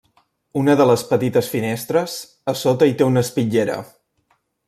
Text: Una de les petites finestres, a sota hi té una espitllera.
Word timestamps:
Una 0.61 0.75
de 0.79 0.87
les 0.91 1.03
petites 1.09 1.49
finestres, 1.57 2.15
a 2.53 2.57
sota 2.63 2.89
hi 2.93 2.97
té 3.03 3.09
una 3.09 3.25
espitllera. 3.29 3.77